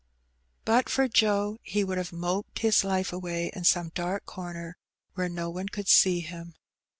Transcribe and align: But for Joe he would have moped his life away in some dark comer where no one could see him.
But 0.65 0.89
for 0.89 1.07
Joe 1.07 1.59
he 1.61 1.83
would 1.83 1.99
have 1.99 2.11
moped 2.11 2.57
his 2.57 2.83
life 2.83 3.13
away 3.13 3.51
in 3.53 3.65
some 3.65 3.91
dark 3.93 4.25
comer 4.25 4.75
where 5.13 5.29
no 5.29 5.51
one 5.51 5.69
could 5.69 5.87
see 5.87 6.21
him. 6.21 6.55